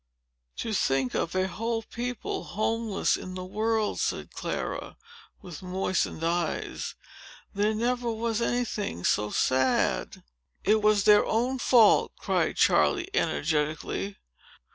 "To 0.55 0.73
think 0.73 1.13
of 1.13 1.35
a 1.35 1.47
whole 1.47 1.83
people, 1.83 2.43
homeless 2.43 3.15
in 3.15 3.35
the 3.35 3.45
world!" 3.45 3.99
said 3.99 4.31
Clara, 4.33 4.97
with 5.43 5.61
moistened 5.61 6.23
eyes. 6.23 6.95
"There 7.53 7.75
never 7.75 8.11
was 8.11 8.41
any 8.41 8.65
thing 8.65 9.03
so 9.03 9.29
sad!" 9.29 10.23
"It 10.63 10.81
was 10.81 11.03
their 11.03 11.23
own 11.23 11.59
fault," 11.59 12.13
cried 12.17 12.55
Charley, 12.57 13.09
energetically. 13.13 14.17